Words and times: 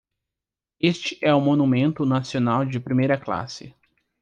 Este 0.79 1.19
é 1.21 1.31
um 1.35 1.39
monumento 1.39 2.07
nacional 2.07 2.65
de 2.65 2.79
primeira 2.79 3.19
classe. 3.19 3.75